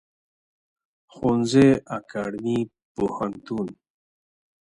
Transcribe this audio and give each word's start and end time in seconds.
ښوونځی 1.13 1.69
اکاډیمی 1.97 2.59
پوهنتونونه 2.95 3.75